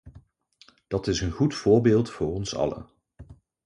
Dat 0.87 1.07
is 1.07 1.21
een 1.21 1.31
goed 1.31 1.55
voorbeeld 1.55 2.09
voor 2.11 2.33
ons 2.33 2.55
allen. 2.55 2.89